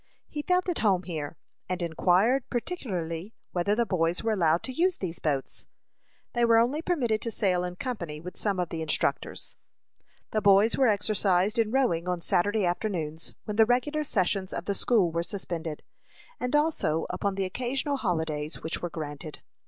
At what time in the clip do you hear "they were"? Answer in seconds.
6.33-6.57